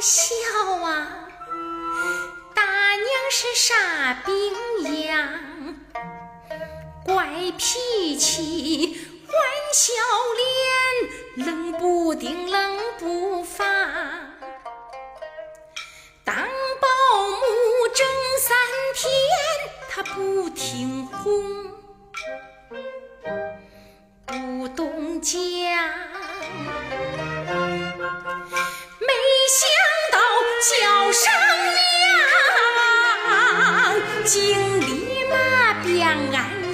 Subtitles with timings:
[0.00, 0.34] 笑
[0.84, 1.28] 啊！
[2.54, 5.28] 大娘是啥病样？
[7.04, 7.26] 怪
[7.58, 8.96] 脾气，
[9.26, 9.32] 坏
[9.72, 9.92] 笑
[11.36, 13.66] 脸，冷不丁，冷不防。
[16.24, 16.88] 当保
[17.30, 17.42] 姆
[17.94, 18.06] 整
[18.40, 18.56] 三
[18.94, 19.10] 天，
[19.88, 21.72] 她不听哄，
[24.26, 25.38] 不懂讲。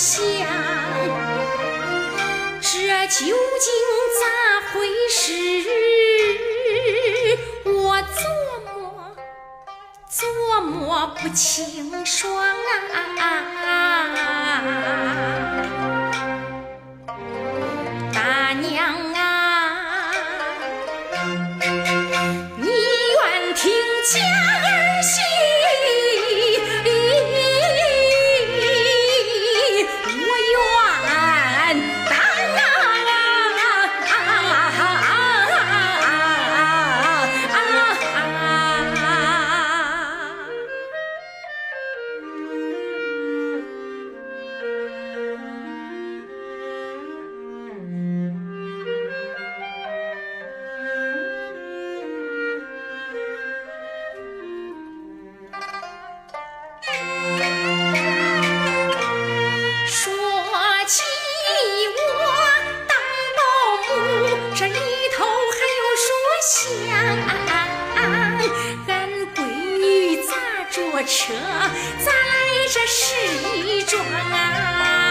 [0.00, 0.16] 想，
[2.62, 2.66] 这
[3.08, 3.68] 究竟
[4.18, 4.22] 咋
[4.72, 4.72] 回
[5.10, 5.20] 事？
[7.66, 7.70] 我
[8.00, 8.24] 琢
[8.64, 8.72] 磨
[10.10, 12.32] 琢磨不清爽
[13.18, 13.28] 啊！
[71.04, 71.34] 车，
[72.04, 73.14] 咱来这十
[73.58, 75.09] 一庄啊？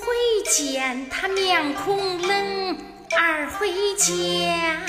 [0.00, 0.14] 回
[0.50, 2.78] 见他面孔冷，
[3.16, 4.80] 二回见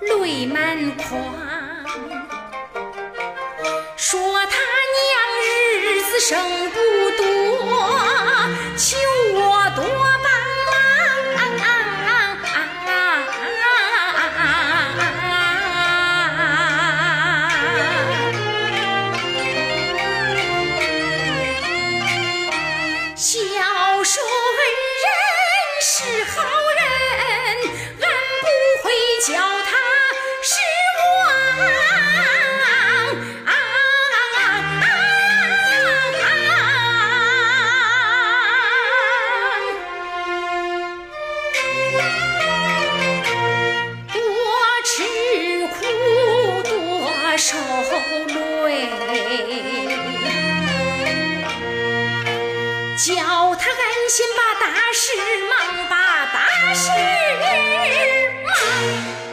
[0.00, 1.20] 泪满眶。
[3.96, 4.56] 说他
[4.96, 5.10] 娘
[5.82, 6.78] 日子生不
[23.18, 23.47] 是
[52.98, 55.12] 叫他安心把大事
[55.48, 56.90] 忙把大事
[58.44, 59.27] 忙。